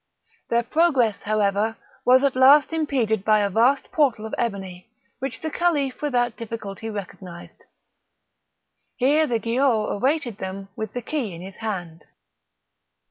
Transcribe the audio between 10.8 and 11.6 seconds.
the key in his